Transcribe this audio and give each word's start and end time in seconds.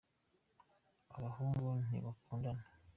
ababahungu 1.15 1.67
ntibakundna 1.85 2.63